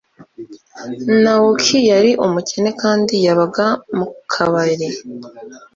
[1.21, 3.65] Naoki yari umukene kandi yabaga
[3.97, 4.87] mu kabari.